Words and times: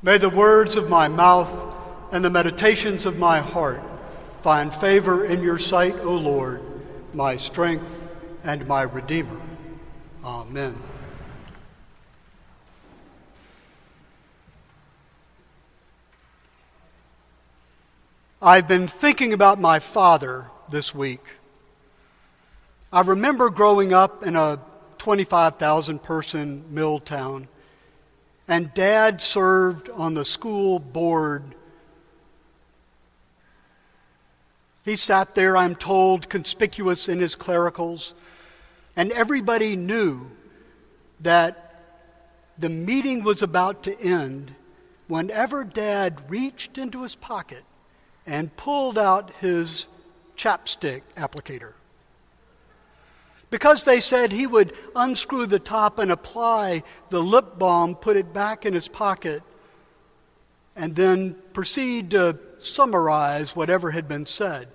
May 0.00 0.16
the 0.16 0.30
words 0.30 0.76
of 0.76 0.88
my 0.88 1.08
mouth 1.08 1.50
and 2.12 2.24
the 2.24 2.30
meditations 2.30 3.04
of 3.04 3.18
my 3.18 3.40
heart 3.40 3.82
find 4.42 4.72
favor 4.72 5.24
in 5.24 5.42
your 5.42 5.58
sight, 5.58 5.96
O 6.00 6.14
Lord, 6.14 6.62
my 7.12 7.36
strength 7.36 8.08
and 8.44 8.64
my 8.68 8.82
Redeemer. 8.82 9.40
Amen. 10.24 10.76
I've 18.40 18.68
been 18.68 18.86
thinking 18.86 19.32
about 19.32 19.60
my 19.60 19.80
father 19.80 20.46
this 20.70 20.94
week. 20.94 21.24
I 22.92 23.00
remember 23.00 23.50
growing 23.50 23.92
up 23.92 24.22
in 24.22 24.36
a 24.36 24.60
25,000 24.98 26.00
person 26.04 26.62
mill 26.70 27.00
town, 27.00 27.48
and 28.48 28.72
dad 28.72 29.20
served 29.20 29.90
on 29.90 30.14
the 30.14 30.24
school 30.24 30.78
board. 30.78 31.54
He 34.84 34.96
sat 34.96 35.34
there, 35.34 35.56
I'm 35.56 35.74
told, 35.74 36.30
conspicuous 36.30 37.08
in 37.08 37.18
his 37.18 37.34
clericals, 37.34 38.14
and 38.96 39.12
everybody 39.12 39.76
knew 39.76 40.30
that 41.20 41.82
the 42.58 42.70
meeting 42.70 43.22
was 43.22 43.42
about 43.42 43.82
to 43.82 44.00
end 44.00 44.54
whenever 45.06 45.62
dad 45.62 46.22
reached 46.28 46.78
into 46.78 47.02
his 47.02 47.14
pocket 47.14 47.64
and 48.26 48.56
pulled 48.56 48.98
out 48.98 49.32
his 49.34 49.88
chapstick 50.36 51.02
applicator. 51.16 51.74
Because 53.50 53.84
they 53.84 54.00
said 54.00 54.30
he 54.30 54.46
would 54.46 54.74
unscrew 54.94 55.46
the 55.46 55.58
top 55.58 55.98
and 55.98 56.12
apply 56.12 56.82
the 57.10 57.22
lip 57.22 57.58
balm, 57.58 57.94
put 57.94 58.16
it 58.16 58.32
back 58.32 58.66
in 58.66 58.74
his 58.74 58.88
pocket, 58.88 59.42
and 60.76 60.94
then 60.94 61.34
proceed 61.52 62.10
to 62.10 62.38
summarize 62.58 63.56
whatever 63.56 63.90
had 63.90 64.06
been 64.06 64.26
said. 64.26 64.68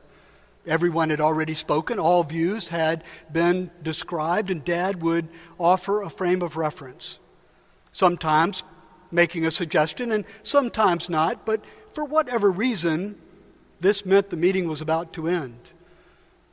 Everyone 0.65 1.09
had 1.09 1.19
already 1.19 1.53
spoken, 1.53 1.99
all 1.99 2.23
views 2.23 2.69
had 2.69 3.03
been 3.31 3.69
described, 3.81 4.49
and 4.49 4.63
Dad 4.63 5.01
would 5.01 5.27
offer 5.59 6.01
a 6.01 6.09
frame 6.09 6.41
of 6.41 6.55
reference. 6.55 7.19
Sometimes 7.91 8.63
making 9.11 9.45
a 9.45 9.51
suggestion, 9.51 10.11
and 10.11 10.25
sometimes 10.41 11.09
not, 11.09 11.45
but 11.45 11.63
for 11.91 12.05
whatever 12.05 12.49
reason, 12.49 13.19
this 13.81 14.05
meant 14.05 14.29
the 14.29 14.37
meeting 14.37 14.67
was 14.67 14.81
about 14.81 15.13
to 15.13 15.27
end, 15.27 15.59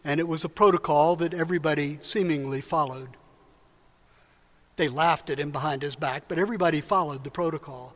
and 0.05 0.21
it 0.21 0.29
was 0.29 0.45
a 0.45 0.49
protocol 0.49 1.17
that 1.17 1.35
everybody 1.35 1.99
seemingly 2.01 2.61
followed. 2.61 3.11
They 4.77 4.89
laughed 4.89 5.31
at 5.31 5.39
him 5.39 5.51
behind 5.51 5.83
his 5.83 5.97
back, 5.97 6.25
but 6.29 6.39
everybody 6.39 6.81
followed 6.81 7.25
the 7.25 7.31
protocol. 7.31 7.95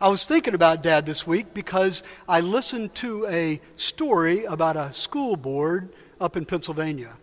I 0.00 0.08
was 0.08 0.24
thinking 0.24 0.54
about 0.54 0.82
Dad 0.82 1.04
this 1.04 1.26
week 1.26 1.52
because 1.52 2.02
I 2.26 2.40
listened 2.40 2.94
to 2.96 3.26
a 3.26 3.60
story 3.76 4.44
about 4.44 4.76
a 4.76 4.92
school 4.94 5.36
board 5.36 5.92
up 6.18 6.36
in 6.36 6.46
Pennsylvania. 6.46 7.18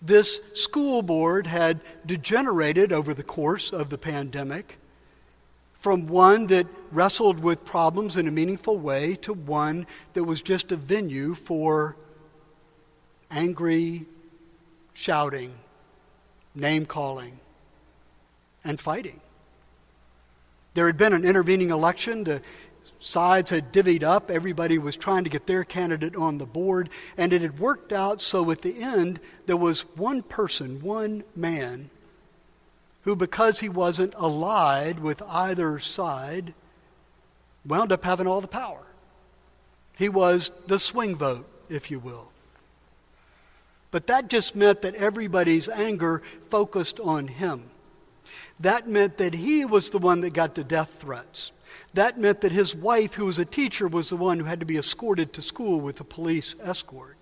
This 0.00 0.40
school 0.52 1.02
board 1.02 1.48
had 1.48 1.80
degenerated 2.06 2.92
over 2.92 3.12
the 3.12 3.24
course 3.24 3.72
of 3.72 3.90
the 3.90 3.98
pandemic 3.98 4.78
from 5.72 6.06
one 6.06 6.46
that 6.46 6.66
wrestled 6.92 7.40
with 7.40 7.64
problems 7.64 8.16
in 8.16 8.28
a 8.28 8.30
meaningful 8.30 8.78
way 8.78 9.16
to 9.16 9.32
one 9.32 9.86
that 10.12 10.24
was 10.24 10.42
just 10.42 10.70
a 10.70 10.76
venue 10.76 11.34
for 11.34 11.96
angry 13.34 14.06
shouting, 14.94 15.52
name 16.54 16.86
calling, 16.86 17.38
and 18.62 18.80
fighting. 18.80 19.20
There 20.74 20.86
had 20.86 20.96
been 20.96 21.12
an 21.12 21.24
intervening 21.24 21.70
election. 21.70 22.24
The 22.24 22.40
sides 22.98 23.50
had 23.50 23.72
divvied 23.72 24.02
up. 24.02 24.30
Everybody 24.30 24.78
was 24.78 24.96
trying 24.96 25.24
to 25.24 25.30
get 25.30 25.46
their 25.46 25.64
candidate 25.64 26.16
on 26.16 26.38
the 26.38 26.46
board. 26.46 26.90
And 27.16 27.32
it 27.32 27.42
had 27.42 27.58
worked 27.58 27.92
out 27.92 28.22
so 28.22 28.50
at 28.50 28.62
the 28.62 28.82
end, 28.82 29.20
there 29.46 29.56
was 29.56 29.82
one 29.96 30.22
person, 30.22 30.80
one 30.80 31.24
man, 31.36 31.90
who, 33.02 33.14
because 33.14 33.60
he 33.60 33.68
wasn't 33.68 34.14
allied 34.14 34.98
with 34.98 35.22
either 35.22 35.78
side, 35.78 36.54
wound 37.66 37.92
up 37.92 38.04
having 38.04 38.26
all 38.26 38.40
the 38.40 38.48
power. 38.48 38.82
He 39.96 40.08
was 40.08 40.50
the 40.66 40.78
swing 40.78 41.14
vote, 41.14 41.48
if 41.68 41.90
you 41.90 41.98
will. 41.98 42.30
But 43.94 44.08
that 44.08 44.26
just 44.28 44.56
meant 44.56 44.82
that 44.82 44.96
everybody's 44.96 45.68
anger 45.68 46.20
focused 46.40 46.98
on 46.98 47.28
him. 47.28 47.70
That 48.58 48.88
meant 48.88 49.18
that 49.18 49.34
he 49.34 49.64
was 49.64 49.90
the 49.90 50.00
one 50.00 50.20
that 50.22 50.32
got 50.32 50.56
the 50.56 50.64
death 50.64 50.94
threats. 50.94 51.52
That 51.92 52.18
meant 52.18 52.40
that 52.40 52.50
his 52.50 52.74
wife, 52.74 53.14
who 53.14 53.26
was 53.26 53.38
a 53.38 53.44
teacher, 53.44 53.86
was 53.86 54.10
the 54.10 54.16
one 54.16 54.40
who 54.40 54.46
had 54.46 54.58
to 54.58 54.66
be 54.66 54.78
escorted 54.78 55.32
to 55.32 55.42
school 55.42 55.80
with 55.80 56.00
a 56.00 56.04
police 56.04 56.56
escort. 56.60 57.16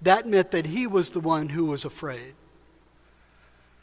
That 0.00 0.28
meant 0.28 0.52
that 0.52 0.66
he 0.66 0.86
was 0.86 1.10
the 1.10 1.18
one 1.18 1.48
who 1.48 1.64
was 1.64 1.84
afraid. 1.84 2.34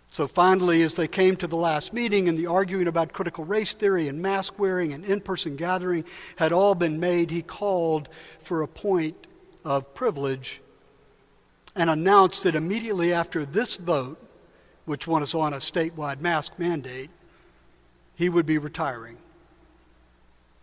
So 0.09 0.25
finally, 0.25 0.81
as 0.81 0.95
they 0.95 1.09
came 1.09 1.35
to 1.35 1.47
the 1.47 1.57
last 1.57 1.91
meeting 1.91 2.29
and 2.29 2.37
the 2.37 2.47
arguing 2.47 2.87
about 2.87 3.11
critical 3.11 3.43
race 3.43 3.73
theory 3.73 4.07
and 4.07 4.21
mask 4.21 4.57
wearing 4.57 4.93
and 4.93 5.03
in 5.03 5.19
person 5.19 5.57
gathering 5.57 6.05
had 6.37 6.53
all 6.53 6.73
been 6.73 7.01
made, 7.01 7.31
he 7.31 7.41
called 7.41 8.07
for 8.39 8.61
a 8.61 8.67
point 8.69 9.27
of 9.65 9.93
privilege 9.93 10.61
and 11.75 11.89
announced 11.89 12.43
that 12.43 12.55
immediately 12.55 13.13
after 13.13 13.45
this 13.45 13.77
vote, 13.77 14.19
which 14.85 15.07
was 15.07 15.33
on 15.33 15.53
a 15.53 15.57
statewide 15.57 16.21
mask 16.21 16.59
mandate, 16.59 17.09
he 18.15 18.29
would 18.29 18.45
be 18.45 18.57
retiring. 18.57 19.17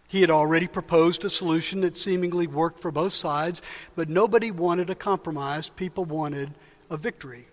He 0.08 0.20
had 0.20 0.30
already 0.30 0.66
proposed 0.66 1.24
a 1.24 1.30
solution 1.30 1.82
that 1.82 1.96
seemingly 1.96 2.46
worked 2.46 2.80
for 2.80 2.90
both 2.90 3.12
sides, 3.12 3.62
but 3.94 4.08
nobody 4.08 4.50
wanted 4.50 4.90
a 4.90 4.94
compromise. 4.94 5.68
People 5.68 6.04
wanted 6.04 6.52
a 6.90 6.96
victory 6.96 7.46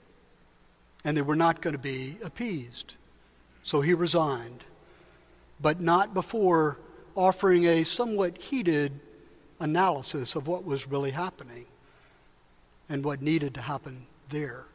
and 1.04 1.16
they 1.16 1.22
were 1.22 1.36
not 1.36 1.62
going 1.62 1.76
to 1.76 1.82
be 1.82 2.18
appeased. 2.24 2.96
So 3.64 3.82
he 3.82 3.94
resigned, 3.94 4.66
but 5.60 5.80
not 5.80 6.14
before 6.14 6.80
offering 7.16 7.66
a 7.66 7.84
somewhat 7.84 8.38
heated 8.38 9.00
analysis 9.60 10.36
of 10.36 10.48
what 10.48 10.66
was 10.66 10.88
really 10.88 11.12
happening 11.12 11.66
and 12.90 13.04
what 13.04 13.22
needed 13.22 13.54
to 13.56 13.62
happen 13.62 14.06
there. 14.30 14.66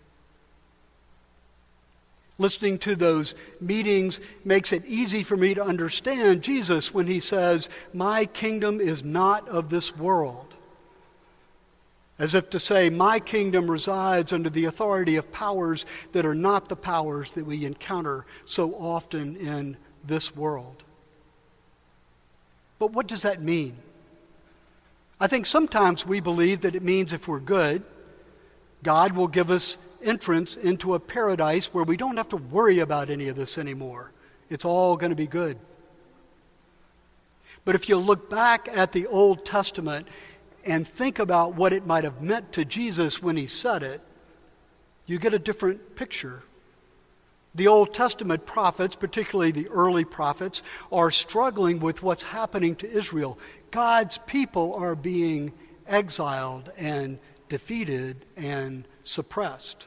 Listening 2.38 2.78
to 2.78 2.96
those 2.96 3.34
meetings 3.60 4.20
makes 4.44 4.72
it 4.72 4.84
easy 4.86 5.22
for 5.22 5.36
me 5.36 5.54
to 5.54 5.62
understand 5.62 6.42
Jesus 6.42 6.92
when 6.92 7.06
he 7.06 7.20
says, 7.20 7.68
My 7.92 8.24
kingdom 8.24 8.80
is 8.80 9.04
not 9.04 9.48
of 9.48 9.68
this 9.68 9.96
world 9.96 10.52
as 12.22 12.34
if 12.34 12.50
to 12.50 12.60
say, 12.60 12.88
My 12.88 13.18
kingdom 13.18 13.68
resides 13.68 14.32
under 14.32 14.48
the 14.48 14.66
authority 14.66 15.16
of 15.16 15.32
powers 15.32 15.84
that 16.12 16.24
are 16.24 16.36
not 16.36 16.68
the 16.68 16.76
powers 16.76 17.32
that 17.32 17.44
we 17.44 17.64
encounter 17.64 18.24
so 18.44 18.74
often 18.74 19.34
in 19.34 19.76
this 20.04 20.36
world. 20.36 20.84
But 22.78 22.92
what 22.92 23.08
does 23.08 23.22
that 23.22 23.42
mean? 23.42 23.76
I 25.20 25.26
think 25.26 25.46
sometimes 25.46 26.06
we 26.06 26.20
believe 26.20 26.60
that 26.60 26.76
it 26.76 26.84
means 26.84 27.12
if 27.12 27.26
we're 27.26 27.40
good, 27.40 27.82
God 28.82 29.12
will 29.12 29.28
give 29.28 29.50
us 29.50 29.78
entrance 30.02 30.56
into 30.56 30.94
a 30.94 31.00
paradise 31.00 31.72
where 31.72 31.84
we 31.84 31.96
don't 31.96 32.16
have 32.16 32.28
to 32.30 32.36
worry 32.36 32.80
about 32.80 33.10
any 33.10 33.28
of 33.28 33.36
this 33.36 33.58
anymore. 33.58 34.12
It's 34.48 34.64
all 34.64 34.96
going 34.96 35.10
to 35.10 35.16
be 35.16 35.26
good. 35.26 35.58
But 37.64 37.74
if 37.74 37.88
you 37.88 37.96
look 37.96 38.28
back 38.28 38.68
at 38.68 38.92
the 38.92 39.06
Old 39.06 39.44
Testament 39.44 40.08
and 40.64 40.86
think 40.86 41.18
about 41.18 41.54
what 41.54 41.72
it 41.72 41.86
might 41.86 42.04
have 42.04 42.20
meant 42.20 42.52
to 42.52 42.64
Jesus 42.64 43.22
when 43.22 43.36
he 43.36 43.46
said 43.46 43.82
it, 43.82 44.00
you 45.06 45.18
get 45.18 45.34
a 45.34 45.38
different 45.38 45.94
picture. 45.94 46.42
The 47.54 47.68
Old 47.68 47.92
Testament 47.92 48.46
prophets, 48.46 48.96
particularly 48.96 49.52
the 49.52 49.68
early 49.68 50.04
prophets, 50.04 50.62
are 50.90 51.10
struggling 51.10 51.80
with 51.80 52.02
what's 52.02 52.22
happening 52.22 52.74
to 52.76 52.90
Israel. 52.90 53.38
God's 53.70 54.18
people 54.18 54.74
are 54.74 54.96
being 54.96 55.52
exiled 55.86 56.72
and 56.76 57.18
defeated 57.52 58.24
and 58.34 58.88
suppressed. 59.02 59.86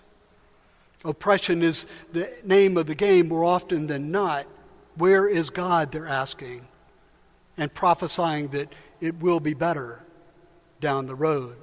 Oppression 1.03 1.63
is 1.63 1.87
the 2.11 2.31
name 2.43 2.77
of 2.77 2.85
the 2.85 2.93
game 2.93 3.27
more 3.27 3.43
often 3.43 3.87
than 3.87 4.11
not. 4.11 4.45
Where 4.97 5.27
is 5.27 5.49
God? 5.49 5.91
They're 5.91 6.07
asking, 6.07 6.67
and 7.57 7.73
prophesying 7.73 8.49
that 8.49 8.71
it 9.01 9.19
will 9.19 9.39
be 9.39 9.55
better 9.55 10.03
down 10.79 11.07
the 11.07 11.15
road. 11.15 11.55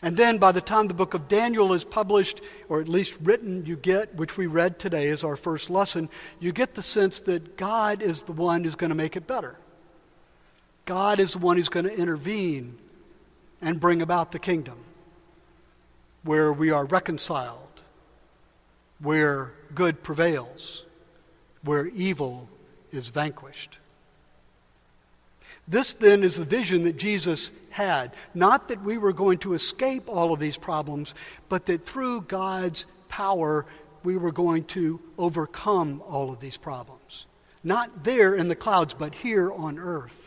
And 0.00 0.16
then 0.16 0.38
by 0.38 0.52
the 0.52 0.62
time 0.62 0.88
the 0.88 0.94
book 0.94 1.12
of 1.12 1.28
Daniel 1.28 1.74
is 1.74 1.84
published, 1.84 2.40
or 2.70 2.80
at 2.80 2.88
least 2.88 3.18
written, 3.20 3.66
you 3.66 3.76
get, 3.76 4.14
which 4.14 4.38
we 4.38 4.46
read 4.46 4.78
today 4.78 5.08
as 5.08 5.22
our 5.22 5.36
first 5.36 5.68
lesson, 5.68 6.08
you 6.38 6.50
get 6.50 6.72
the 6.72 6.82
sense 6.82 7.20
that 7.20 7.58
God 7.58 8.00
is 8.00 8.22
the 8.22 8.32
one 8.32 8.64
who's 8.64 8.74
going 8.74 8.88
to 8.88 8.96
make 8.96 9.16
it 9.16 9.26
better. 9.26 9.58
God 10.86 11.20
is 11.20 11.32
the 11.32 11.40
one 11.40 11.58
who's 11.58 11.68
going 11.68 11.84
to 11.84 11.94
intervene 11.94 12.78
and 13.60 13.80
bring 13.80 14.02
about 14.02 14.32
the 14.32 14.38
kingdom 14.38 14.78
where 16.22 16.52
we 16.52 16.70
are 16.70 16.84
reconciled, 16.84 17.80
where 19.00 19.52
good 19.74 20.02
prevails, 20.02 20.84
where 21.62 21.86
evil 21.86 22.48
is 22.92 23.08
vanquished. 23.08 23.78
This 25.66 25.94
then 25.94 26.24
is 26.24 26.36
the 26.36 26.44
vision 26.44 26.84
that 26.84 26.96
Jesus 26.96 27.52
had. 27.70 28.12
Not 28.34 28.68
that 28.68 28.82
we 28.82 28.98
were 28.98 29.12
going 29.12 29.38
to 29.38 29.54
escape 29.54 30.08
all 30.08 30.32
of 30.32 30.40
these 30.40 30.56
problems, 30.58 31.14
but 31.48 31.66
that 31.66 31.82
through 31.82 32.22
God's 32.22 32.86
power, 33.08 33.66
we 34.02 34.16
were 34.16 34.32
going 34.32 34.64
to 34.64 35.00
overcome 35.16 36.02
all 36.06 36.32
of 36.32 36.40
these 36.40 36.56
problems. 36.56 37.26
Not 37.62 38.04
there 38.04 38.34
in 38.34 38.48
the 38.48 38.56
clouds, 38.56 38.94
but 38.94 39.14
here 39.14 39.52
on 39.52 39.78
earth. 39.78 40.19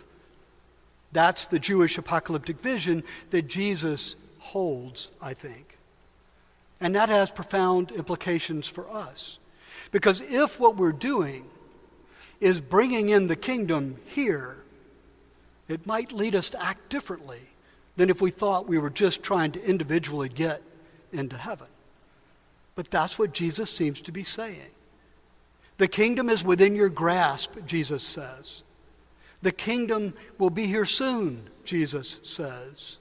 That's 1.13 1.47
the 1.47 1.59
Jewish 1.59 1.97
apocalyptic 1.97 2.59
vision 2.59 3.03
that 3.29 3.47
Jesus 3.47 4.15
holds, 4.39 5.11
I 5.21 5.33
think. 5.33 5.77
And 6.81 6.95
that 6.95 7.09
has 7.09 7.31
profound 7.31 7.91
implications 7.91 8.67
for 8.67 8.89
us. 8.89 9.39
Because 9.91 10.21
if 10.21 10.59
what 10.59 10.75
we're 10.75 10.91
doing 10.91 11.45
is 12.41 12.59
bringing 12.59 13.09
in 13.09 13.27
the 13.27 13.35
kingdom 13.35 13.97
here, 14.05 14.57
it 15.69 15.85
might 15.85 16.11
lead 16.11 16.35
us 16.35 16.49
to 16.49 16.61
act 16.61 16.89
differently 16.89 17.41
than 17.95 18.09
if 18.09 18.21
we 18.21 18.31
thought 18.31 18.67
we 18.67 18.79
were 18.79 18.89
just 18.89 19.23
trying 19.23 19.51
to 19.51 19.63
individually 19.63 20.29
get 20.29 20.61
into 21.11 21.37
heaven. 21.37 21.67
But 22.75 22.89
that's 22.89 23.19
what 23.19 23.33
Jesus 23.33 23.69
seems 23.69 24.01
to 24.01 24.11
be 24.11 24.23
saying. 24.23 24.71
The 25.77 25.87
kingdom 25.87 26.29
is 26.29 26.43
within 26.43 26.75
your 26.75 26.89
grasp, 26.89 27.57
Jesus 27.65 28.03
says. 28.03 28.63
The 29.43 29.51
kingdom 29.51 30.13
will 30.37 30.49
be 30.49 30.67
here 30.67 30.85
soon, 30.85 31.49
Jesus 31.65 32.21
says. 32.23 32.97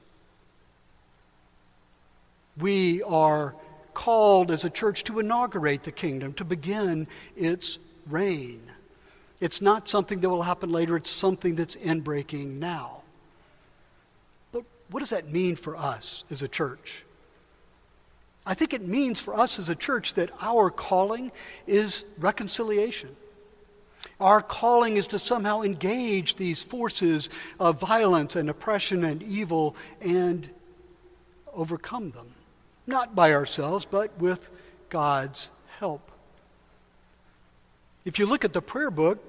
We 2.59 3.01
are 3.05 3.55
called 3.95 4.51
as 4.51 4.65
a 4.65 4.71
church 4.71 5.05
to 5.05 5.21
inaugurate 5.21 5.85
the 5.85 5.93
kingdom, 5.93 6.33
to 6.35 6.45
begin 6.45 7.07
its 7.37 7.79
reign. 8.09 8.61
It's 9.41 9.63
not 9.63 9.89
something 9.89 10.19
that 10.21 10.29
will 10.29 10.43
happen 10.43 10.73
later, 10.73 10.97
it's 10.97 11.11
something 11.11 11.55
that's 11.55 11.77
in 11.77 12.01
breaking 12.01 12.59
now. 12.59 13.03
But 14.51 14.65
what 14.91 14.99
does 14.99 15.11
that 15.11 15.31
mean 15.31 15.55
for 15.55 15.77
us 15.77 16.25
as 16.29 16.43
a 16.43 16.49
church? 16.49 17.05
I 18.45 18.55
think 18.55 18.75
it 18.75 18.85
means 18.85 19.21
for 19.21 19.35
us 19.35 19.61
as 19.61 19.69
a 19.69 19.77
church 19.77 20.15
that 20.15 20.31
our 20.41 20.71
calling 20.71 21.31
is 21.69 22.05
reconciliation. 22.19 23.15
Our 24.21 24.41
calling 24.41 24.97
is 24.97 25.09
to 25.09 25.19
somehow 25.19 25.63
engage 25.63 26.37
these 26.37 26.63
forces 26.63 27.29
of 27.59 27.81
violence 27.81 28.37
and 28.37 28.49
oppression 28.49 29.05
and 29.05 29.23
evil 29.23 29.75
and 30.01 30.49
overcome 31.53 32.11
them. 32.11 32.31
Not 32.87 33.15
by 33.15 33.33
ourselves, 33.33 33.85
but 33.85 34.17
with 34.19 34.51
God's 34.89 35.51
help. 35.79 36.11
If 38.05 38.19
you 38.19 38.27
look 38.27 38.45
at 38.45 38.53
the 38.53 38.63
prayer 38.63 38.91
book, 38.91 39.23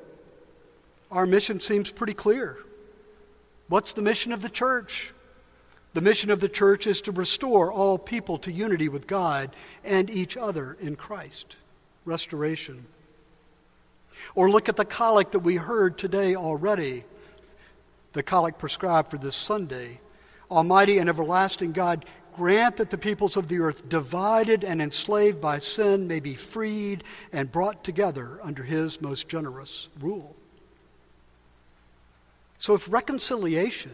our 1.12 1.26
mission 1.26 1.60
seems 1.60 1.92
pretty 1.92 2.14
clear. 2.14 2.58
What's 3.68 3.94
the 3.94 4.02
mission 4.02 4.32
of 4.32 4.42
the 4.42 4.50
church? 4.50 5.14
The 5.94 6.02
mission 6.02 6.32
of 6.32 6.40
the 6.40 6.50
church 6.50 6.88
is 6.88 7.02
to 7.02 7.12
restore 7.12 7.72
all 7.72 8.00
people 8.00 8.40
to 8.40 8.52
unity 8.52 8.90
with 8.90 9.06
God 9.06 9.56
and 9.84 10.10
each 10.10 10.36
other 10.36 10.76
in 10.80 10.96
Christ. 10.96 11.56
Restoration. 12.04 12.88
Or 14.36 14.50
look 14.50 14.70
at 14.70 14.76
the 14.76 14.86
collect 14.86 15.32
that 15.34 15.40
we 15.40 15.56
heard 15.56 15.98
today 15.98 16.36
already, 16.36 17.04
the 18.14 18.24
collect 18.24 18.60
prescribed 18.60 19.12
for 19.12 19.18
this 19.18 19.36
Sunday. 19.36 20.00
Almighty 20.50 21.00
and 21.00 21.10
everlasting 21.10 21.72
God, 21.72 22.06
grant 22.36 22.78
that 22.78 22.90
the 22.90 22.98
peoples 22.98 23.38
of 23.38 23.48
the 23.48 23.60
earth, 23.60 23.88
divided 23.90 24.64
and 24.64 24.82
enslaved 24.82 25.40
by 25.40 25.60
sin, 25.60 26.08
may 26.08 26.20
be 26.20 26.36
freed 26.36 27.04
and 27.32 27.52
brought 27.52 27.84
together 27.84 28.40
under 28.44 28.64
his 28.64 29.02
most 29.02 29.28
generous 29.28 29.90
rule. 30.00 30.36
So, 32.60 32.74
if 32.74 32.92
reconciliation 32.92 33.92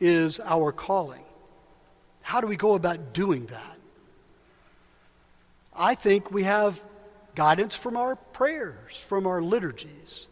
is 0.00 0.40
our 0.40 0.72
calling, 0.72 1.22
how 2.22 2.40
do 2.40 2.46
we 2.46 2.56
go 2.56 2.74
about 2.74 3.12
doing 3.12 3.46
that? 3.46 3.78
I 5.74 5.94
think 5.94 6.32
we 6.32 6.42
have 6.42 6.82
guidance 7.38 7.76
from 7.76 7.96
our 7.96 8.16
prayers, 8.16 8.96
from 8.96 9.24
our 9.24 9.40
liturgies. 9.40 10.26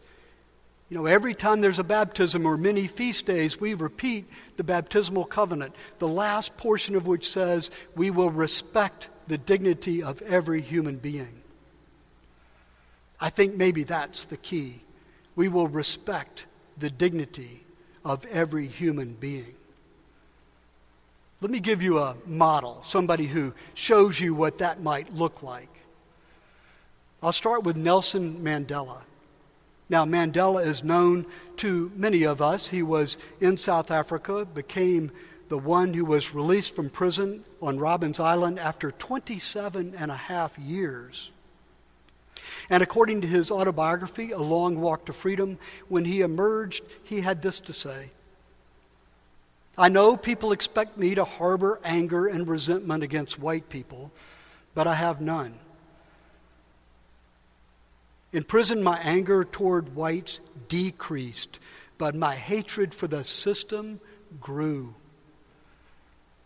You 0.89 0.97
know, 0.97 1.05
every 1.05 1.33
time 1.33 1.61
there's 1.61 1.79
a 1.79 1.83
baptism 1.85 2.45
or 2.45 2.57
many 2.57 2.85
feast 2.85 3.25
days, 3.25 3.57
we 3.57 3.75
repeat 3.75 4.25
the 4.57 4.65
baptismal 4.65 5.23
covenant, 5.23 5.73
the 5.99 6.07
last 6.09 6.57
portion 6.57 6.97
of 6.97 7.07
which 7.07 7.29
says 7.29 7.71
we 7.95 8.11
will 8.11 8.29
respect 8.29 9.07
the 9.29 9.37
dignity 9.37 10.03
of 10.03 10.21
every 10.23 10.59
human 10.59 10.97
being. 10.97 11.41
I 13.21 13.29
think 13.29 13.55
maybe 13.55 13.83
that's 13.83 14.25
the 14.25 14.35
key. 14.35 14.81
We 15.37 15.47
will 15.47 15.69
respect 15.69 16.45
the 16.77 16.89
dignity 16.89 17.63
of 18.03 18.25
every 18.25 18.67
human 18.67 19.13
being. 19.13 19.55
Let 21.39 21.51
me 21.51 21.61
give 21.61 21.81
you 21.81 21.99
a 21.99 22.17
model, 22.25 22.83
somebody 22.83 23.27
who 23.27 23.53
shows 23.75 24.19
you 24.19 24.35
what 24.35 24.57
that 24.57 24.83
might 24.83 25.15
look 25.15 25.41
like. 25.41 25.69
I'll 27.21 27.31
start 27.31 27.63
with 27.63 27.75
Nelson 27.75 28.43
Mandela. 28.43 29.01
Now, 29.89 30.05
Mandela 30.05 30.65
is 30.65 30.83
known 30.83 31.25
to 31.57 31.91
many 31.95 32.23
of 32.23 32.41
us. 32.41 32.67
He 32.67 32.83
was 32.83 33.17
in 33.39 33.57
South 33.57 33.89
Africa, 33.89 34.45
became 34.45 35.11
the 35.49 35.57
one 35.57 35.93
who 35.93 36.05
was 36.05 36.35
released 36.35 36.75
from 36.75 36.89
prison 36.89 37.43
on 37.61 37.79
Robben 37.79 38.19
Island 38.19 38.59
after 38.59 38.91
27 38.91 39.95
and 39.97 40.11
a 40.11 40.15
half 40.15 40.59
years. 40.59 41.31
And 42.69 42.83
according 42.83 43.21
to 43.21 43.27
his 43.27 43.49
autobiography, 43.49 44.31
A 44.31 44.39
Long 44.39 44.79
Walk 44.79 45.05
to 45.05 45.13
Freedom, 45.13 45.57
when 45.87 46.05
he 46.05 46.21
emerged, 46.21 46.83
he 47.03 47.21
had 47.21 47.41
this 47.41 47.59
to 47.61 47.73
say 47.73 48.11
I 49.77 49.89
know 49.89 50.17
people 50.17 50.51
expect 50.51 50.97
me 50.97 51.15
to 51.15 51.23
harbor 51.23 51.79
anger 51.83 52.27
and 52.27 52.47
resentment 52.47 53.03
against 53.03 53.39
white 53.39 53.69
people, 53.69 54.11
but 54.75 54.87
I 54.87 54.95
have 54.95 55.21
none. 55.21 55.53
In 58.33 58.43
prison, 58.43 58.83
my 58.83 58.97
anger 58.99 59.43
toward 59.45 59.95
whites 59.95 60.41
decreased, 60.67 61.59
but 61.97 62.15
my 62.15 62.35
hatred 62.35 62.93
for 62.93 63.07
the 63.07 63.23
system 63.23 63.99
grew. 64.41 64.93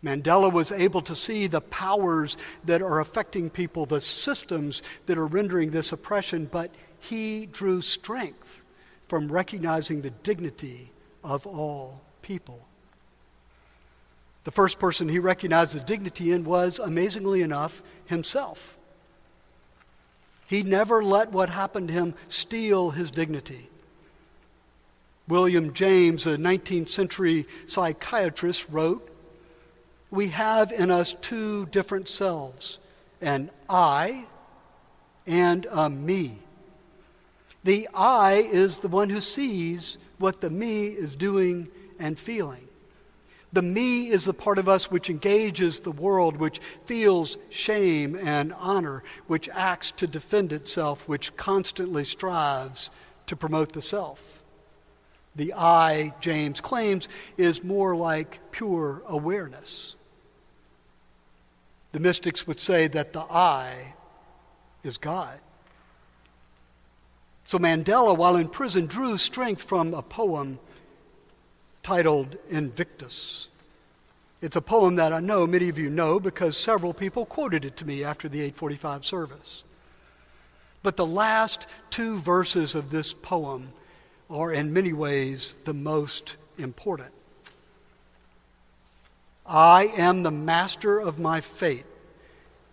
Mandela 0.03 0.51
was 0.51 0.71
able 0.71 1.01
to 1.03 1.15
see 1.15 1.47
the 1.47 1.61
powers 1.61 2.37
that 2.65 2.81
are 2.81 2.99
affecting 2.99 3.49
people, 3.49 3.85
the 3.85 4.01
systems 4.01 4.81
that 5.05 5.17
are 5.17 5.27
rendering 5.27 5.71
this 5.71 5.91
oppression, 5.91 6.47
but 6.51 6.71
he 6.99 7.45
drew 7.45 7.81
strength 7.81 8.63
from 9.05 9.31
recognizing 9.31 10.01
the 10.01 10.09
dignity 10.09 10.91
of 11.23 11.45
all 11.45 12.01
people. 12.21 12.65
The 14.43 14.51
first 14.51 14.79
person 14.79 15.07
he 15.07 15.19
recognized 15.19 15.75
the 15.75 15.79
dignity 15.81 16.31
in 16.31 16.45
was, 16.45 16.79
amazingly 16.79 17.41
enough, 17.41 17.83
himself. 18.05 18.77
He 20.51 20.63
never 20.63 21.01
let 21.01 21.31
what 21.31 21.49
happened 21.49 21.87
to 21.87 21.93
him 21.93 22.13
steal 22.27 22.89
his 22.89 23.09
dignity. 23.09 23.69
William 25.29 25.71
James, 25.71 26.27
a 26.27 26.35
19th 26.35 26.89
century 26.89 27.47
psychiatrist, 27.67 28.65
wrote 28.69 29.07
we 30.09 30.27
have 30.27 30.73
in 30.73 30.91
us 30.91 31.13
two 31.13 31.67
different 31.67 32.09
selves 32.09 32.79
an 33.21 33.49
I 33.69 34.25
and 35.25 35.67
a 35.71 35.89
me. 35.89 36.39
The 37.63 37.87
I 37.93 38.45
is 38.51 38.79
the 38.79 38.89
one 38.89 39.09
who 39.09 39.21
sees 39.21 39.97
what 40.17 40.41
the 40.41 40.49
me 40.49 40.87
is 40.87 41.15
doing 41.15 41.69
and 41.97 42.19
feeling. 42.19 42.67
The 43.53 43.61
me 43.61 44.09
is 44.09 44.23
the 44.25 44.33
part 44.33 44.57
of 44.57 44.69
us 44.69 44.89
which 44.89 45.09
engages 45.09 45.81
the 45.81 45.91
world, 45.91 46.37
which 46.37 46.61
feels 46.85 47.37
shame 47.49 48.15
and 48.15 48.53
honor, 48.53 49.03
which 49.27 49.49
acts 49.49 49.91
to 49.93 50.07
defend 50.07 50.53
itself, 50.53 51.07
which 51.07 51.35
constantly 51.35 52.05
strives 52.05 52.89
to 53.27 53.35
promote 53.35 53.73
the 53.73 53.81
self. 53.81 54.41
The 55.35 55.53
I, 55.53 56.13
James 56.21 56.61
claims, 56.61 57.09
is 57.37 57.63
more 57.63 57.95
like 57.95 58.39
pure 58.51 59.01
awareness. 59.07 59.95
The 61.91 61.99
mystics 61.99 62.47
would 62.47 62.59
say 62.59 62.87
that 62.87 63.11
the 63.11 63.21
I 63.21 63.95
is 64.83 64.97
God. 64.97 65.39
So 67.43 67.59
Mandela, 67.59 68.17
while 68.17 68.37
in 68.37 68.47
prison, 68.47 68.85
drew 68.85 69.17
strength 69.17 69.61
from 69.61 69.93
a 69.93 70.01
poem 70.01 70.59
titled 71.83 72.37
Invictus. 72.49 73.47
It's 74.41 74.55
a 74.55 74.61
poem 74.61 74.95
that 74.95 75.13
I 75.13 75.19
know 75.19 75.45
many 75.45 75.69
of 75.69 75.77
you 75.77 75.89
know 75.89 76.19
because 76.19 76.57
several 76.57 76.93
people 76.93 77.25
quoted 77.25 77.63
it 77.63 77.77
to 77.77 77.85
me 77.85 78.03
after 78.03 78.27
the 78.27 78.39
845 78.39 79.05
service. 79.05 79.63
But 80.83 80.97
the 80.97 81.05
last 81.05 81.67
two 81.91 82.17
verses 82.17 82.73
of 82.73 82.89
this 82.89 83.13
poem 83.13 83.73
are 84.29 84.51
in 84.51 84.73
many 84.73 84.93
ways 84.93 85.55
the 85.65 85.73
most 85.73 86.37
important. 86.57 87.13
I 89.45 89.91
am 89.97 90.23
the 90.23 90.31
master 90.31 90.99
of 90.99 91.19
my 91.19 91.41
fate. 91.41 91.85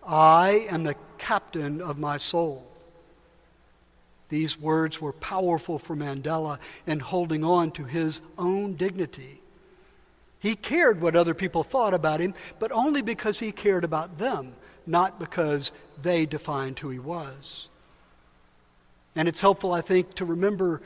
I 0.06 0.66
am 0.70 0.84
the 0.84 0.96
captain 1.18 1.80
of 1.80 1.98
my 1.98 2.16
soul. 2.18 2.67
These 4.28 4.60
words 4.60 5.00
were 5.00 5.12
powerful 5.12 5.78
for 5.78 5.96
Mandela 5.96 6.58
in 6.86 7.00
holding 7.00 7.44
on 7.44 7.70
to 7.72 7.84
his 7.84 8.20
own 8.36 8.74
dignity. 8.74 9.40
He 10.40 10.54
cared 10.54 11.00
what 11.00 11.16
other 11.16 11.34
people 11.34 11.62
thought 11.62 11.94
about 11.94 12.20
him, 12.20 12.34
but 12.58 12.70
only 12.72 13.02
because 13.02 13.38
he 13.38 13.52
cared 13.52 13.84
about 13.84 14.18
them, 14.18 14.54
not 14.86 15.18
because 15.18 15.72
they 16.00 16.26
defined 16.26 16.78
who 16.78 16.90
he 16.90 16.98
was. 16.98 17.68
And 19.16 19.26
it's 19.26 19.40
helpful, 19.40 19.72
I 19.72 19.80
think, 19.80 20.14
to 20.14 20.24
remember 20.24 20.80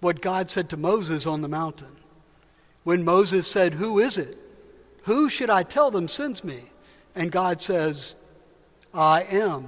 what 0.00 0.20
God 0.20 0.50
said 0.50 0.68
to 0.70 0.76
Moses 0.76 1.26
on 1.26 1.40
the 1.40 1.48
mountain. 1.48 1.96
When 2.84 3.04
Moses 3.04 3.48
said, 3.48 3.74
Who 3.74 3.98
is 3.98 4.18
it? 4.18 4.36
Who 5.04 5.28
should 5.28 5.50
I 5.50 5.62
tell 5.62 5.90
them 5.90 6.08
sends 6.08 6.44
me? 6.44 6.64
And 7.14 7.32
God 7.32 7.62
says, 7.62 8.14
I 8.92 9.22
am 9.22 9.66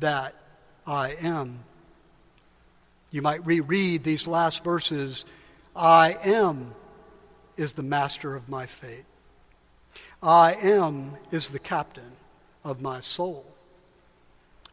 that 0.00 0.34
I 0.86 1.16
am. 1.20 1.64
You 3.10 3.22
might 3.22 3.46
reread 3.46 4.02
these 4.02 4.26
last 4.26 4.62
verses 4.64 5.24
I 5.74 6.18
am 6.24 6.74
is 7.56 7.74
the 7.74 7.82
master 7.82 8.34
of 8.34 8.48
my 8.48 8.66
fate. 8.66 9.04
I 10.22 10.54
am 10.54 11.16
is 11.30 11.50
the 11.50 11.58
captain 11.58 12.12
of 12.64 12.80
my 12.80 13.00
soul. 13.00 13.46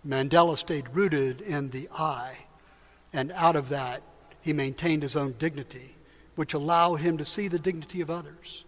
Mandela 0.06 0.58
stayed 0.58 0.90
rooted 0.94 1.42
in 1.42 1.70
the 1.70 1.88
I, 1.94 2.46
and 3.14 3.32
out 3.34 3.56
of 3.56 3.70
that, 3.70 4.02
he 4.42 4.54
maintained 4.54 5.04
his 5.04 5.16
own 5.16 5.34
dignity, 5.40 5.96
which 6.36 6.54
allowed 6.54 6.96
him 6.96 7.18
to 7.18 7.26
see 7.26 7.48
the 7.48 7.60
dignity 7.60 8.02
of 8.02 8.12
others. 8.12 8.64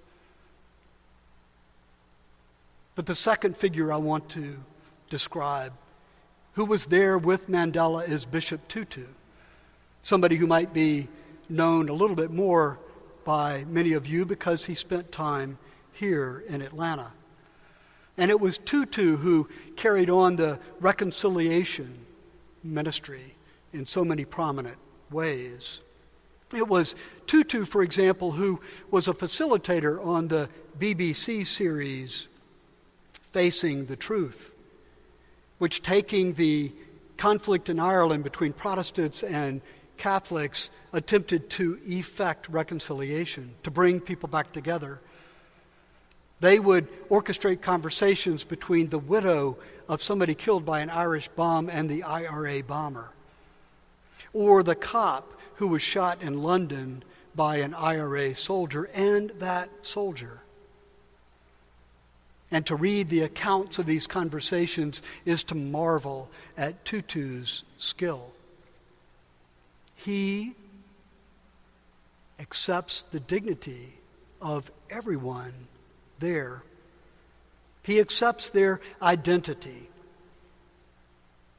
But 2.96 3.06
the 3.06 3.16
second 3.16 3.56
figure 3.56 3.92
I 3.92 3.98
want 3.98 4.30
to 4.30 4.58
describe, 5.10 5.74
who 6.54 6.66
was 6.66 6.88
there 6.88 7.18
with 7.18 7.50
Mandela, 7.50 8.08
is 8.08 8.26
Bishop 8.26 8.68
Tutu, 8.68 9.06
somebody 10.08 10.38
who 10.38 10.48
might 10.48 10.74
be 10.74 11.06
known 11.50 11.90
a 11.90 11.94
little 11.94 12.16
bit 12.16 12.32
more 12.32 12.80
by 13.26 13.66
many 13.68 13.92
of 13.92 14.08
you 14.08 14.26
because 14.26 14.64
he 14.64 14.74
spent 14.74 15.12
time 15.12 15.60
here 15.92 16.46
in 16.48 16.62
Atlanta. 16.62 17.12
And 18.18 18.32
it 18.32 18.40
was 18.40 18.58
Tutu 18.58 19.18
who 19.18 19.50
carried 19.76 20.10
on 20.10 20.38
the 20.38 20.62
reconciliation 20.80 22.06
ministry 22.64 23.36
in 23.74 23.86
so 23.86 24.06
many 24.06 24.24
prominent 24.24 24.78
ways. 25.12 25.82
It 26.56 26.70
was 26.70 26.96
Tutu, 27.26 27.66
for 27.66 27.84
example, 27.84 28.32
who 28.32 28.62
was 28.90 29.10
a 29.10 29.14
facilitator 29.14 30.04
on 30.06 30.30
the 30.30 30.48
BBC 30.80 31.46
series 31.46 32.30
Facing 33.34 33.88
the 33.88 33.98
Truth, 33.98 34.54
which, 35.58 35.82
taking 35.82 36.32
the 36.36 36.72
conflict 37.18 37.68
in 37.68 37.78
Ireland 37.78 38.24
between 38.24 38.54
Protestants 38.54 39.22
and 39.22 39.62
Catholics, 39.98 40.70
attempted 40.94 41.50
to 41.52 41.80
effect 41.86 42.50
reconciliation, 42.50 43.56
to 43.64 43.72
bring 43.72 44.00
people 44.00 44.30
back 44.30 44.52
together. 44.54 45.00
They 46.40 46.60
would 46.60 46.88
orchestrate 47.10 47.62
conversations 47.62 48.44
between 48.44 48.90
the 48.90 49.00
widow 49.00 49.58
of 49.90 50.04
somebody 50.04 50.36
killed 50.36 50.66
by 50.66 50.82
an 50.82 50.90
Irish 50.90 51.28
bomb 51.30 51.70
and 51.70 51.90
the 51.90 52.04
IRA 52.04 52.64
bomber, 52.64 53.12
or 54.34 54.64
the 54.64 54.76
cop 54.76 55.34
who 55.56 55.68
was 55.70 55.82
shot 55.82 56.22
in 56.22 56.44
London 56.44 57.04
by 57.36 57.58
an 57.58 57.74
IRA 57.74 58.36
soldier 58.36 58.90
and 58.94 59.32
that 59.38 59.70
soldier. 59.82 60.42
And 62.52 62.66
to 62.68 62.76
read 62.76 63.10
the 63.10 63.22
accounts 63.22 63.78
of 63.78 63.86
these 63.86 64.08
conversations 64.08 65.02
is 65.26 65.44
to 65.46 65.56
marvel 65.56 66.32
at 66.58 66.86
Tutu's 66.86 67.64
skill. 67.78 68.34
He 69.98 70.56
accepts 72.40 73.04
the 73.04 73.20
dignity 73.20 73.94
of 74.42 74.72
everyone 74.90 75.54
there. 76.20 76.64
He 77.84 78.00
accepts 78.00 78.50
their 78.50 78.80
identity. 79.02 79.90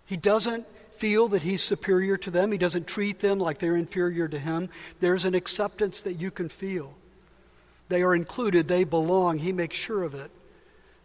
He 0.07 0.17
doesn't 0.17 0.67
feel 0.93 1.29
that 1.29 1.43
he's 1.43 1.63
superior 1.63 2.17
to 2.17 2.31
them. 2.31 2.51
He 2.51 2.59
doesn't 2.59 2.87
treat 2.87 3.21
them 3.21 3.39
like 3.39 3.59
they're 3.59 3.77
inferior 3.77 4.29
to 4.29 4.39
him. 4.39 4.69
There's 5.01 5.25
an 5.25 5.35
acceptance 5.35 6.01
that 6.03 6.21
you 6.21 6.31
can 6.31 6.49
feel. 6.49 6.95
They 7.89 8.03
are 8.03 8.15
included, 8.15 8.69
they 8.69 8.85
belong. 8.85 9.39
He 9.39 9.53
makes 9.53 9.77
sure 9.77 10.03
of 10.03 10.15
it. 10.15 10.31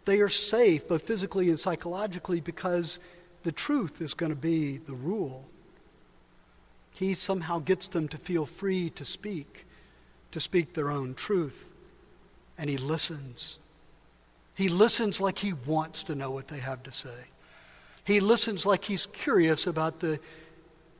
They 0.04 0.20
are 0.20 0.28
safe, 0.28 0.86
both 0.86 1.02
physically 1.02 1.48
and 1.48 1.58
psychologically, 1.58 2.40
because 2.40 3.00
the 3.42 3.52
truth 3.52 4.00
is 4.02 4.14
going 4.14 4.30
to 4.30 4.36
be 4.36 4.78
the 4.78 4.94
rule. 4.94 5.46
He 6.94 7.14
somehow 7.14 7.58
gets 7.58 7.88
them 7.88 8.08
to 8.08 8.16
feel 8.16 8.46
free 8.46 8.88
to 8.90 9.04
speak, 9.04 9.66
to 10.30 10.40
speak 10.40 10.72
their 10.74 10.90
own 10.90 11.14
truth 11.14 11.74
and 12.58 12.70
he 12.70 12.76
listens. 12.76 13.58
He 14.54 14.68
listens 14.68 15.20
like 15.20 15.38
he 15.38 15.52
wants 15.52 16.04
to 16.04 16.14
know 16.14 16.30
what 16.30 16.48
they 16.48 16.60
have 16.60 16.82
to 16.84 16.92
say. 16.92 17.28
He 18.04 18.20
listens 18.20 18.64
like 18.64 18.84
he's 18.84 19.06
curious 19.06 19.66
about 19.66 20.00
the 20.00 20.20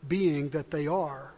being 0.09 0.49
that 0.51 0.71
they 0.71 0.87
are. 0.87 1.33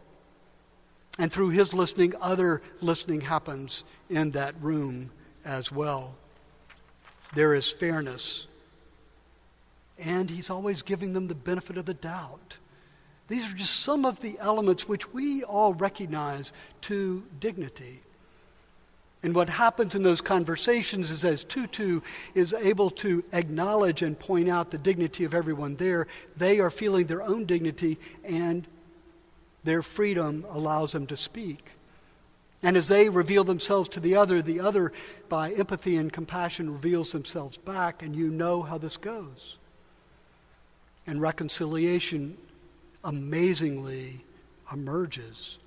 And 1.19 1.31
through 1.31 1.49
his 1.49 1.73
listening, 1.73 2.13
other 2.21 2.61
listening 2.81 3.21
happens 3.21 3.83
in 4.09 4.31
that 4.31 4.55
room 4.61 5.11
as 5.45 5.71
well. 5.71 6.15
There 7.33 7.53
is 7.53 7.71
fairness. 7.71 8.47
And 9.99 10.29
he's 10.29 10.49
always 10.49 10.81
giving 10.81 11.13
them 11.13 11.27
the 11.27 11.35
benefit 11.35 11.77
of 11.77 11.85
the 11.85 11.93
doubt. 11.93 12.57
These 13.27 13.51
are 13.51 13.55
just 13.55 13.81
some 13.81 14.05
of 14.05 14.21
the 14.21 14.37
elements 14.39 14.87
which 14.87 15.13
we 15.13 15.43
all 15.43 15.73
recognize 15.73 16.53
to 16.81 17.23
dignity. 17.39 18.01
And 19.23 19.35
what 19.35 19.49
happens 19.49 19.95
in 19.95 20.03
those 20.03 20.21
conversations 20.21 21.11
is 21.11 21.25
as 21.25 21.43
Tutu 21.43 22.01
is 22.35 22.53
able 22.53 22.89
to 22.91 23.23
acknowledge 23.33 24.01
and 24.01 24.17
point 24.17 24.47
out 24.47 24.69
the 24.69 24.77
dignity 24.77 25.23
of 25.23 25.33
everyone 25.33 25.75
there, 25.75 26.07
they 26.37 26.59
are 26.59 26.69
feeling 26.69 27.07
their 27.07 27.23
own 27.23 27.45
dignity 27.45 27.97
and 28.23 28.65
their 29.63 29.81
freedom 29.81 30.45
allows 30.49 30.93
them 30.93 31.07
to 31.07 31.17
speak. 31.17 31.71
And 32.63 32.77
as 32.77 32.87
they 32.87 33.09
reveal 33.09 33.43
themselves 33.43 33.89
to 33.89 33.99
the 33.99 34.15
other, 34.15 34.41
the 34.41 34.59
other, 34.59 34.93
by 35.29 35.51
empathy 35.51 35.97
and 35.97 36.11
compassion, 36.11 36.71
reveals 36.71 37.11
themselves 37.11 37.57
back, 37.57 38.01
and 38.01 38.15
you 38.15 38.29
know 38.29 38.61
how 38.61 38.77
this 38.77 38.97
goes. 38.97 39.57
And 41.05 41.21
reconciliation 41.21 42.37
amazingly 43.07 44.23
emerges 44.71 45.57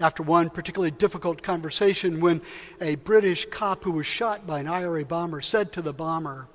after 0.00 0.22
one 0.22 0.48
particularly 0.48 0.92
difficult 0.92 1.42
conversation 1.42 2.20
when 2.20 2.40
a 2.80 2.94
British 2.96 3.46
cop 3.46 3.82
who 3.82 3.92
was 3.92 4.06
shot 4.06 4.46
by 4.46 4.60
an 4.60 4.68
IRA 4.68 5.04
bomber 5.04 5.40
said 5.40 5.72
to 5.72 5.82
the 5.82 5.92
bomber, 5.92 6.46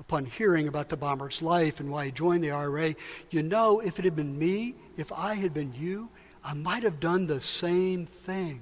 upon 0.00 0.24
hearing 0.24 0.66
about 0.66 0.88
the 0.88 0.96
bomber's 0.96 1.42
life 1.42 1.80
and 1.80 1.90
why 1.90 2.06
he 2.06 2.10
joined 2.10 2.42
the 2.42 2.50
IRA, 2.50 2.94
you 3.30 3.42
know, 3.42 3.78
if 3.80 3.98
it 3.98 4.04
had 4.04 4.16
been 4.16 4.38
me, 4.38 4.74
if 4.96 5.12
I 5.12 5.34
had 5.34 5.52
been 5.52 5.74
you, 5.74 6.08
I 6.42 6.54
might 6.54 6.82
have 6.82 6.98
done 6.98 7.26
the 7.26 7.40
same 7.40 8.06
thing. 8.06 8.60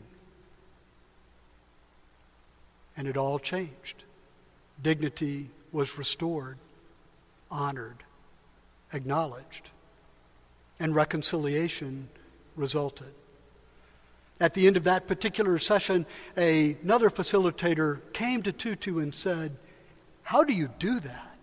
And 2.96 3.06
it 3.06 3.16
all 3.16 3.38
changed. 3.38 4.04
Dignity 4.82 5.50
was 5.72 5.98
restored, 5.98 6.58
honored, 7.50 8.02
acknowledged, 8.92 9.70
and 10.78 10.94
reconciliation 10.94 12.08
resulted. 12.54 13.12
At 14.38 14.54
the 14.54 14.66
end 14.66 14.76
of 14.76 14.84
that 14.84 15.06
particular 15.06 15.58
session, 15.58 16.04
a, 16.36 16.76
another 16.82 17.08
facilitator 17.08 18.00
came 18.12 18.42
to 18.42 18.52
Tutu 18.52 18.98
and 18.98 19.14
said, 19.14 19.56
How 20.22 20.44
do 20.44 20.52
you 20.52 20.68
do 20.78 21.00
that? 21.00 21.38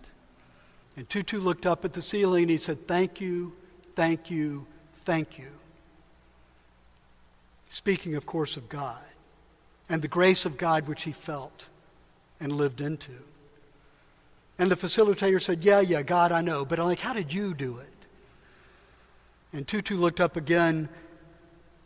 And 0.96 1.10
Tutu 1.10 1.40
looked 1.40 1.66
up 1.66 1.84
at 1.86 1.94
the 1.94 2.02
ceiling 2.02 2.44
and 2.44 2.52
he 2.52 2.58
said, 2.58 2.88
Thank 2.88 3.20
you, 3.20 3.54
thank 3.94 4.30
you, 4.30 4.68
thank 4.98 5.40
you. 5.40 5.50
Speaking, 7.70 8.16
of 8.16 8.28
course, 8.28 8.58
of 8.58 8.70
God 8.70 9.02
and 9.90 10.02
the 10.02 10.08
grace 10.08 10.46
of 10.46 10.58
God 10.58 10.88
which 10.88 11.04
he 11.04 11.12
felt 11.12 11.70
and 12.40 12.52
lived 12.52 12.82
into. 12.82 13.12
And 14.60 14.70
the 14.70 14.76
facilitator 14.76 15.42
said, 15.42 15.64
Yeah, 15.64 15.80
yeah, 15.80 16.04
God, 16.04 16.32
I 16.32 16.42
know. 16.42 16.66
But 16.66 16.80
I'm 16.80 16.86
like, 16.86 17.00
How 17.00 17.14
did 17.14 17.34
you 17.34 17.54
do 17.54 17.78
it? 17.78 17.88
And 19.52 19.68
Tutu 19.68 19.96
looked 19.96 20.20
up 20.20 20.36
again 20.36 20.90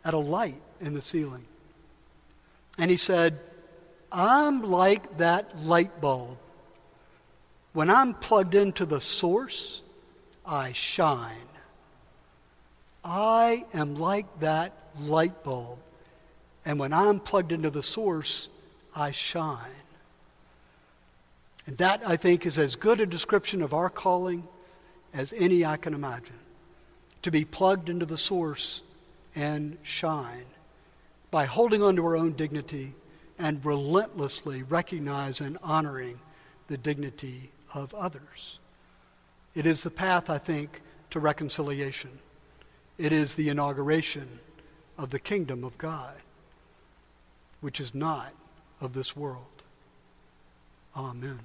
at 0.04 0.14
a 0.14 0.18
light 0.18 0.60
in 0.80 0.94
the 0.94 1.02
ceiling. 1.02 1.44
And 2.78 2.90
he 2.90 2.96
said, 2.96 3.38
I'm 4.10 4.62
like 4.62 5.18
that 5.18 5.58
light 5.64 6.00
bulb. 6.00 6.38
When 7.72 7.90
I'm 7.90 8.14
plugged 8.14 8.54
into 8.54 8.86
the 8.86 9.00
source, 9.00 9.82
I 10.46 10.72
shine. 10.72 11.34
I 13.04 13.66
am 13.74 13.96
like 13.96 14.40
that 14.40 14.72
light 15.00 15.44
bulb. 15.44 15.78
And 16.64 16.78
when 16.78 16.92
I'm 16.92 17.20
plugged 17.20 17.52
into 17.52 17.70
the 17.70 17.82
source, 17.82 18.48
I 18.94 19.10
shine. 19.10 19.58
And 21.68 21.76
that, 21.76 22.00
I 22.02 22.16
think, 22.16 22.46
is 22.46 22.56
as 22.56 22.76
good 22.76 22.98
a 22.98 23.04
description 23.04 23.60
of 23.60 23.74
our 23.74 23.90
calling 23.90 24.48
as 25.12 25.34
any 25.36 25.66
I 25.66 25.76
can 25.76 25.92
imagine, 25.92 26.38
to 27.20 27.30
be 27.30 27.44
plugged 27.44 27.90
into 27.90 28.06
the 28.06 28.16
source 28.16 28.80
and 29.36 29.76
shine 29.82 30.46
by 31.30 31.44
holding 31.44 31.82
on 31.82 31.94
to 31.96 32.06
our 32.06 32.16
own 32.16 32.32
dignity 32.32 32.94
and 33.38 33.62
relentlessly 33.62 34.62
recognize 34.62 35.42
and 35.42 35.58
honoring 35.62 36.18
the 36.68 36.78
dignity 36.78 37.50
of 37.74 37.92
others. 37.92 38.58
It 39.54 39.66
is 39.66 39.82
the 39.82 39.90
path, 39.90 40.30
I 40.30 40.38
think, 40.38 40.80
to 41.10 41.20
reconciliation. 41.20 42.18
It 42.96 43.12
is 43.12 43.34
the 43.34 43.50
inauguration 43.50 44.40
of 44.96 45.10
the 45.10 45.18
kingdom 45.18 45.64
of 45.64 45.76
God, 45.76 46.14
which 47.60 47.78
is 47.78 47.94
not 47.94 48.32
of 48.80 48.94
this 48.94 49.14
world. 49.14 49.44
Amen. 50.96 51.40